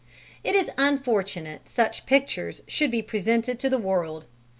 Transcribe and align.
It 0.43 0.55
is 0.55 0.71
unfortunate 0.79 1.69
such 1.69 2.07
pictures 2.07 2.63
should 2.67 2.89
be 2.89 3.03
presented 3.03 3.59
to 3.59 3.69
the 3.69 3.77
world. 3.77 4.25